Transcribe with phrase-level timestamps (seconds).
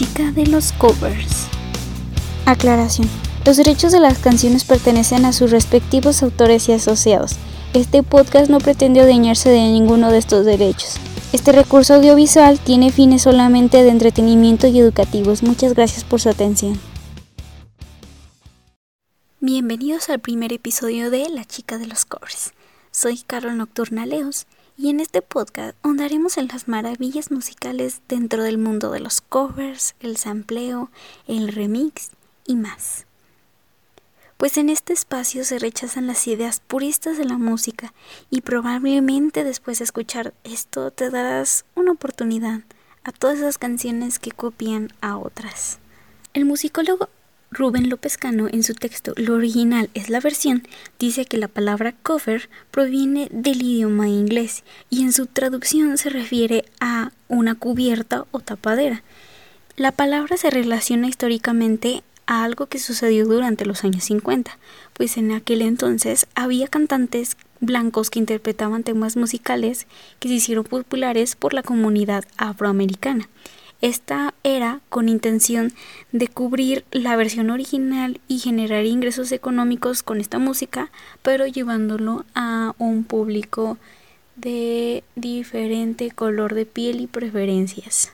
[0.00, 1.46] chica de los covers.
[2.46, 3.06] Aclaración.
[3.44, 7.32] Los derechos de las canciones pertenecen a sus respectivos autores y asociados.
[7.74, 10.96] Este podcast no pretende adueñarse de ninguno de estos derechos.
[11.34, 15.42] Este recurso audiovisual tiene fines solamente de entretenimiento y educativos.
[15.42, 16.80] Muchas gracias por su atención.
[19.40, 22.54] Bienvenidos al primer episodio de La chica de los covers.
[22.90, 24.46] Soy Carol Nocturna Leos
[24.80, 29.94] y en este podcast ahondaremos en las maravillas musicales dentro del mundo de los covers,
[30.00, 30.90] el sampleo,
[31.26, 32.10] el remix
[32.46, 33.04] y más
[34.38, 37.92] pues en este espacio se rechazan las ideas puristas de la música
[38.30, 42.62] y probablemente después de escuchar esto te darás una oportunidad
[43.04, 45.78] a todas esas canciones que copian a otras.
[46.32, 47.10] El musicólogo
[47.52, 50.62] Rubén López Cano en su texto Lo original es la versión
[51.00, 56.64] dice que la palabra cover proviene del idioma inglés y en su traducción se refiere
[56.80, 59.02] a una cubierta o tapadera.
[59.76, 64.56] La palabra se relaciona históricamente a algo que sucedió durante los años 50,
[64.92, 69.88] pues en aquel entonces había cantantes blancos que interpretaban temas musicales
[70.20, 73.28] que se hicieron populares por la comunidad afroamericana.
[73.80, 75.72] Esta era con intención
[76.12, 80.90] de cubrir la versión original y generar ingresos económicos con esta música,
[81.22, 83.78] pero llevándolo a un público
[84.36, 88.12] de diferente color de piel y preferencias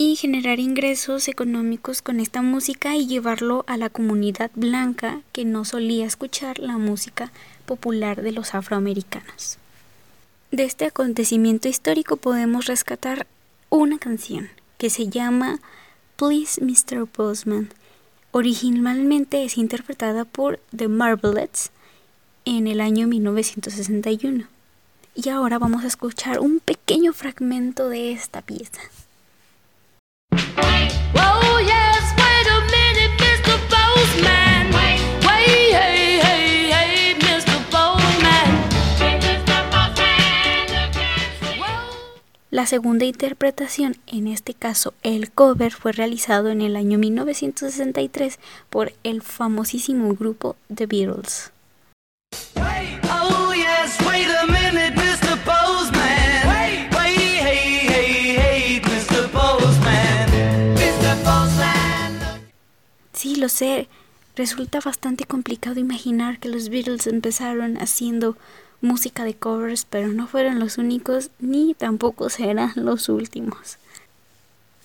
[0.00, 5.64] y generar ingresos económicos con esta música y llevarlo a la comunidad blanca que no
[5.64, 7.32] solía escuchar la música
[7.66, 9.58] popular de los afroamericanos.
[10.52, 13.26] De este acontecimiento histórico podemos rescatar
[13.70, 15.60] una canción que se llama
[16.16, 17.06] Please Mr.
[17.06, 17.68] Postman.
[18.30, 21.70] Originalmente es interpretada por The Marvelettes
[22.44, 24.46] en el año 1961.
[25.14, 28.80] Y ahora vamos a escuchar un pequeño fragmento de esta pieza.
[42.50, 48.38] La segunda interpretación, en este caso el cover, fue realizado en el año 1963
[48.70, 51.52] por el famosísimo grupo The Beatles.
[63.12, 63.88] Sí, lo sé.
[64.36, 68.36] Resulta bastante complicado imaginar que los Beatles empezaron haciendo
[68.80, 73.78] música de covers, pero no fueron los únicos ni tampoco serán los últimos.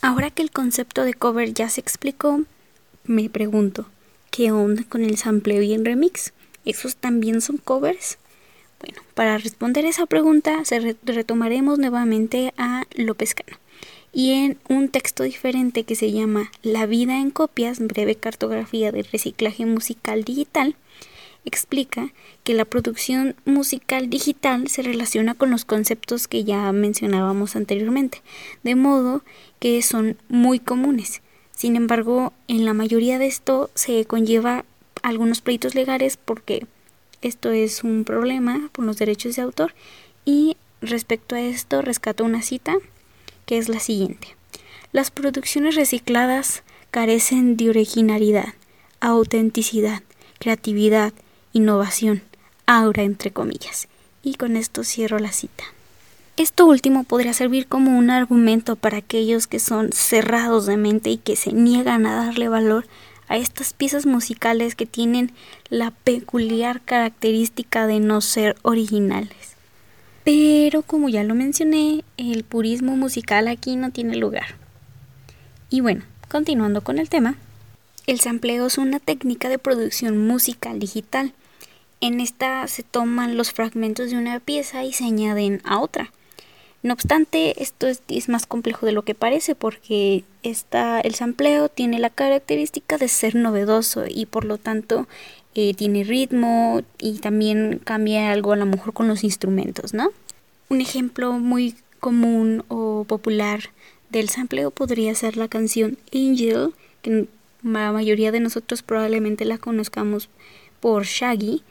[0.00, 2.42] Ahora que el concepto de cover ya se explicó,
[3.04, 3.86] me pregunto,
[4.30, 6.32] ¿qué onda con el sampleo y el remix?
[6.64, 8.18] ¿Esos también son covers?
[8.80, 10.62] Bueno, para responder esa pregunta
[11.04, 13.58] retomaremos nuevamente a López Cano
[14.12, 19.06] y en un texto diferente que se llama La vida en copias, breve cartografía del
[19.06, 20.76] reciclaje musical digital,
[21.44, 22.12] explica
[22.44, 28.22] que la producción musical digital se relaciona con los conceptos que ya mencionábamos anteriormente,
[28.62, 29.22] de modo
[29.58, 31.20] que son muy comunes.
[31.54, 34.64] Sin embargo, en la mayoría de esto se conlleva
[35.02, 36.66] algunos pleitos legales porque
[37.22, 39.74] esto es un problema por los derechos de autor
[40.24, 42.76] y respecto a esto rescato una cita
[43.46, 44.36] que es la siguiente.
[44.92, 48.54] Las producciones recicladas carecen de originalidad,
[49.00, 50.02] autenticidad,
[50.38, 51.12] creatividad,
[51.52, 52.22] innovación,
[52.66, 53.88] aura entre comillas.
[54.22, 55.64] Y con esto cierro la cita.
[56.36, 61.18] Esto último podría servir como un argumento para aquellos que son cerrados de mente y
[61.18, 62.86] que se niegan a darle valor
[63.28, 65.32] a estas piezas musicales que tienen
[65.68, 69.56] la peculiar característica de no ser originales.
[70.24, 74.54] Pero como ya lo mencioné, el purismo musical aquí no tiene lugar.
[75.68, 77.36] Y bueno, continuando con el tema,
[78.06, 81.32] el sampleo es una técnica de producción musical digital.
[82.02, 86.10] En esta se toman los fragmentos de una pieza y se añaden a otra.
[86.82, 92.10] No obstante, esto es, más complejo de lo que parece porque el sampleo tiene la
[92.10, 95.06] característica de ser novedoso y por lo tanto
[95.54, 100.10] eh, tiene ritmo y también cambia algo a lo mejor con los instrumentos, ¿no?
[100.70, 103.70] Un ejemplo muy común o popular
[104.10, 107.28] del sampleo podría ser la canción Angel, que
[107.62, 110.28] la mayoría de nosotros probablemente la conozcamos
[110.80, 111.62] por Shaggy,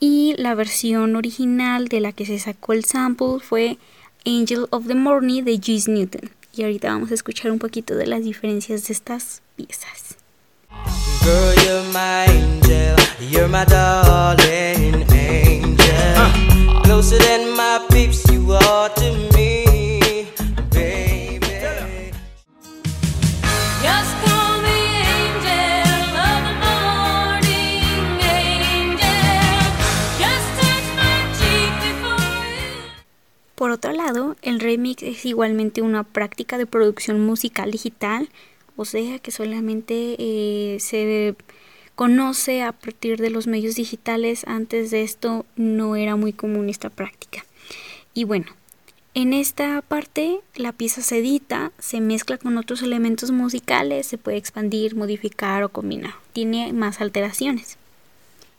[0.00, 3.78] y la versión original de la que se sacó el sample fue
[4.24, 6.30] Angel of the Morning de Juice Newton.
[6.54, 10.16] Y ahorita vamos a escuchar un poquito de las diferencias de estas piezas.
[11.22, 11.82] Girl,
[35.10, 38.28] es igualmente una práctica de producción musical digital,
[38.76, 41.34] o sea que solamente eh, se
[41.94, 44.44] conoce a partir de los medios digitales.
[44.46, 47.44] Antes de esto no era muy común esta práctica.
[48.14, 48.46] Y bueno,
[49.14, 54.36] en esta parte la pieza se edita, se mezcla con otros elementos musicales, se puede
[54.36, 56.14] expandir, modificar o combinar.
[56.32, 57.78] Tiene más alteraciones.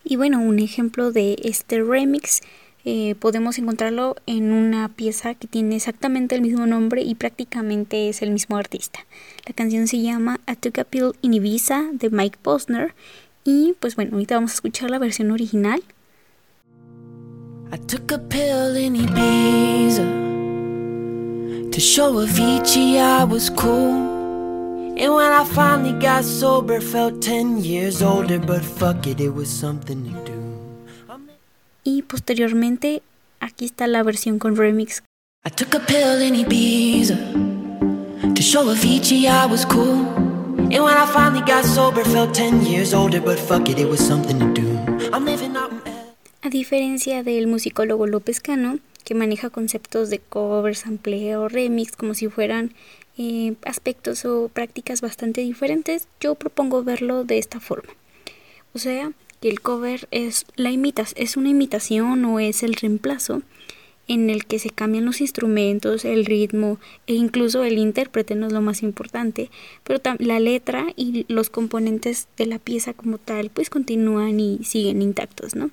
[0.03, 2.41] Y bueno, un ejemplo de este remix
[2.85, 8.21] eh, podemos encontrarlo en una pieza que tiene exactamente el mismo nombre y prácticamente es
[8.21, 8.99] el mismo artista.
[9.45, 12.93] La canción se llama I Took a Pill in Ibiza de Mike Posner
[13.43, 15.83] y pues bueno, ahorita vamos a escuchar la versión original.
[17.71, 20.29] I took a pill in Ibiza
[21.71, 23.93] To show Avicii I was cool.
[24.97, 29.49] And when I finally got sober, felt 10 years older, but fuck it, it was
[29.49, 30.38] something to do.
[32.09, 33.03] Posteriormente,
[33.39, 35.03] aquí está la versión con remix.
[35.45, 37.15] I took a pill in Ibiza
[38.33, 40.07] to show Avicii I was cool.
[40.57, 43.99] And when I finally got sober, felt 10 years older, but fuck it, it was
[43.99, 44.67] something to do.
[45.13, 45.81] I'm living out in
[46.41, 52.27] A diferencia del musicólogo López Cano, que maneja conceptos de cover, sampleo, remix, como si
[52.27, 52.73] fueran
[53.19, 57.93] eh, aspectos o prácticas bastante diferentes, yo propongo verlo de esta forma.
[58.73, 63.41] O sea, que el cover es la imitas, es una imitación o es el reemplazo
[64.09, 68.53] en el que se cambian los instrumentos, el ritmo e incluso el intérprete no es
[68.53, 69.51] lo más importante,
[69.83, 75.03] pero la letra y los componentes de la pieza como tal pues continúan y siguen
[75.03, 75.69] intactos, ¿no?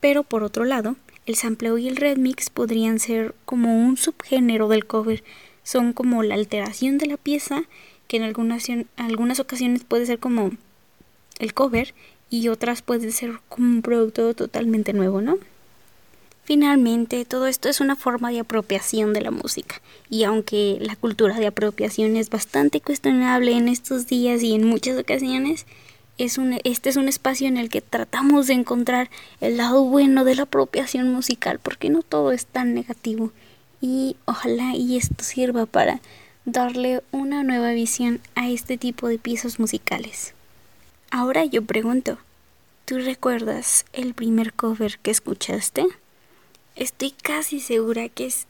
[0.00, 0.96] Pero por otro lado,
[1.26, 5.22] el sampleo y el remix podrían ser como un subgénero del cover.
[5.62, 7.62] Son como la alteración de la pieza,
[8.08, 8.66] que en algunas,
[8.96, 10.50] algunas ocasiones puede ser como
[11.38, 11.94] el cover
[12.30, 15.36] y otras puede ser como un producto totalmente nuevo, ¿no?
[16.44, 21.38] Finalmente, todo esto es una forma de apropiación de la música, y aunque la cultura
[21.38, 25.66] de apropiación es bastante cuestionable en estos días y en muchas ocasiones,
[26.18, 29.10] este es un espacio en el que tratamos de encontrar
[29.40, 33.32] el lado bueno de la apropiación musical, porque no todo es tan negativo.
[33.80, 36.00] Y ojalá y esto sirva para
[36.44, 40.34] darle una nueva visión a este tipo de piezas musicales.
[41.12, 42.18] Ahora yo pregunto,
[42.84, 45.84] ¿tú recuerdas el primer cover que escuchaste?
[46.76, 48.46] Estoy casi segura que es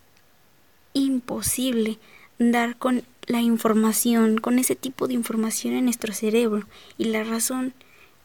[0.92, 1.98] imposible
[2.38, 6.66] dar con la información, con ese tipo de información en nuestro cerebro.
[6.98, 7.72] Y la razón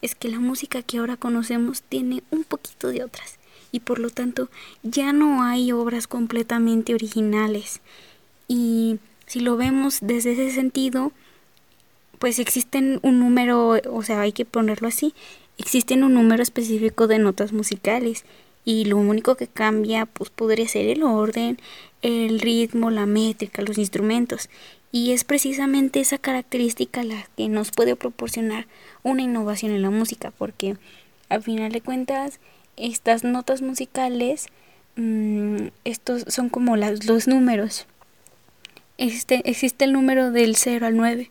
[0.02, 3.38] es que la música que ahora conocemos tiene un poquito de otras.
[3.72, 4.50] Y por lo tanto
[4.82, 7.80] ya no hay obras completamente originales.
[8.48, 11.12] Y si lo vemos desde ese sentido,
[12.18, 15.14] pues existen un número, o sea, hay que ponerlo así,
[15.58, 18.24] existen un número específico de notas musicales
[18.64, 21.58] y lo único que cambia pues podría ser el orden,
[22.02, 24.48] el ritmo, la métrica, los instrumentos
[24.92, 28.66] y es precisamente esa característica la que nos puede proporcionar
[29.02, 30.76] una innovación en la música, porque
[31.28, 32.40] al final de cuentas
[32.76, 34.46] estas notas musicales,
[34.96, 37.86] mm, estos son como los números.
[38.98, 41.30] Existe, existe el número del 0 al 9.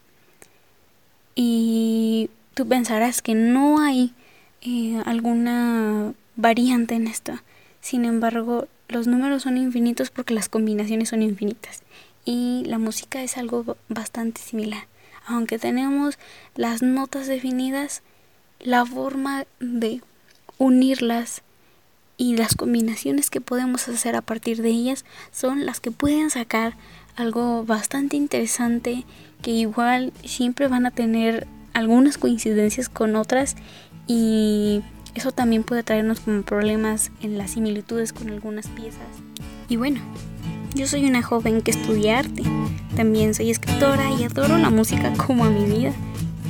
[1.36, 4.14] Y tú pensarás que no hay
[4.62, 7.34] eh, alguna variante en esto.
[7.82, 11.84] Sin embargo, los números son infinitos porque las combinaciones son infinitas
[12.26, 14.88] y la música es algo bastante similar.
[15.28, 16.18] Aunque tenemos
[16.56, 18.02] las notas definidas,
[18.60, 20.02] la forma de
[20.58, 21.42] unirlas
[22.18, 26.76] y las combinaciones que podemos hacer a partir de ellas son las que pueden sacar
[27.16, 29.06] algo bastante interesante
[29.42, 33.56] que igual siempre van a tener algunas coincidencias con otras
[34.08, 34.82] y
[35.14, 39.08] eso también puede traernos como problemas en las similitudes con algunas piezas.
[39.70, 40.02] Y bueno,
[40.76, 42.44] yo soy una joven que estudia arte.
[42.96, 45.94] También soy escritora y adoro la música como a mi vida.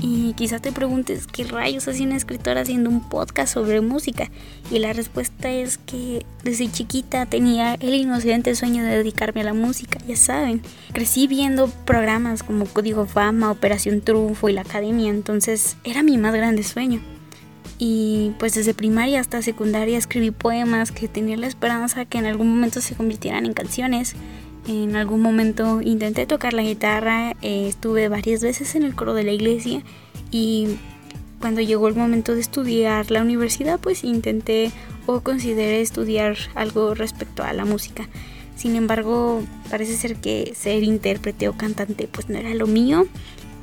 [0.08, 4.30] Y quizá te preguntes qué rayos hace una escritora haciendo un podcast sobre música.
[4.70, 9.56] Y la respuesta es que desde chiquita tenía el inocente sueño de dedicarme a la
[9.56, 10.62] música, ya saben.
[10.94, 16.36] Crecí viendo programas como Código Fama, Operación Trufo y la Academia, entonces era mi más
[16.36, 17.02] grande sueño.
[17.80, 22.50] Y pues desde primaria hasta secundaria escribí poemas que tenía la esperanza que en algún
[22.50, 24.16] momento se convirtieran en canciones.
[24.68, 29.24] En algún momento intenté tocar la guitarra, eh, estuve varias veces en el coro de
[29.24, 29.84] la iglesia
[30.32, 30.78] y
[31.40, 34.72] cuando llegó el momento de estudiar la universidad pues intenté
[35.06, 38.10] o consideré estudiar algo respecto a la música.
[38.56, 43.06] Sin embargo, parece ser que ser intérprete o cantante pues no era lo mío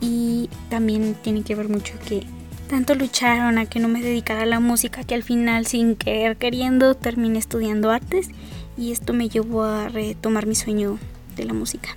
[0.00, 2.24] y también tiene que ver mucho que
[2.68, 6.36] tanto lucharon a que no me dedicara a la música que al final sin querer
[6.36, 8.30] queriendo terminé estudiando artes
[8.76, 10.98] y esto me llevó a retomar mi sueño
[11.36, 11.90] de la música.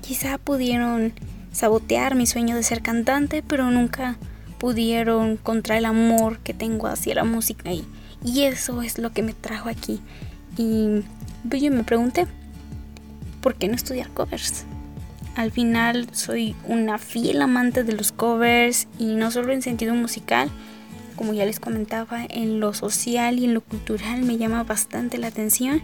[0.00, 1.12] Quizá pudieron
[1.52, 4.16] sabotear mi sueño de ser cantante, pero nunca
[4.58, 7.84] pudieron contra el amor que tengo hacia la música y,
[8.24, 10.00] y eso es lo que me trajo aquí.
[10.56, 11.02] Y
[11.48, 12.26] pues yo me pregunté,
[13.40, 14.64] ¿por qué no estudiar covers?
[15.34, 20.50] Al final soy una fiel amante de los covers y no solo en sentido musical,
[21.22, 25.28] como ya les comentaba, en lo social y en lo cultural me llama bastante la
[25.28, 25.80] atención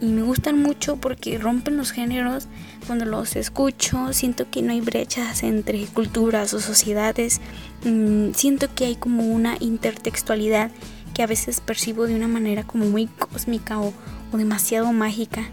[0.00, 2.48] y me gustan mucho porque rompen los géneros.
[2.88, 7.40] Cuando los escucho, siento que no hay brechas entre culturas o sociedades.
[7.84, 10.72] Mm, siento que hay como una intertextualidad
[11.14, 13.92] que a veces percibo de una manera como muy cósmica o,
[14.32, 15.44] demasiado mágica.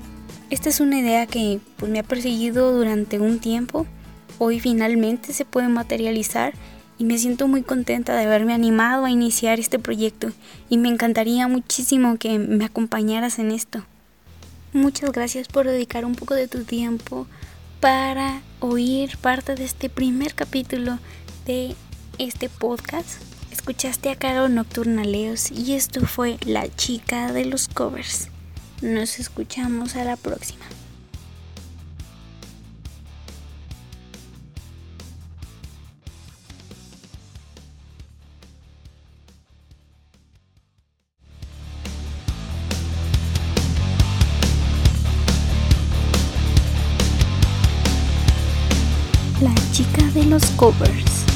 [0.50, 3.86] Esta es una idea que pues, me ha perseguido durante un tiempo.
[4.40, 6.56] Hoy finalmente se puede materializar
[7.00, 10.32] y me siento muy contenta de haberme animado a iniciar este proyecto
[10.70, 13.84] y me encantaría muchísimo que me acompañaras en esto.
[14.74, 17.26] Muchas gracias por dedicar un poco de tu tiempo
[17.80, 21.00] para oír parte de este primer capítulo
[21.46, 21.76] de
[22.20, 23.22] este podcast.
[23.50, 28.28] Escuchaste a Caro Nocturna Leos y esto fue La chica de los covers.
[28.82, 30.66] Nos escuchamos a la próxima.
[50.30, 51.29] La chica de los covers.